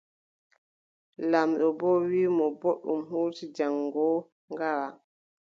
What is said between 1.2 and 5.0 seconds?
Laamɓo wii mo: booɗɗum huucu jaŋgo ngara.